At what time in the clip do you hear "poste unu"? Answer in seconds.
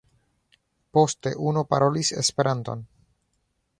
0.97-1.63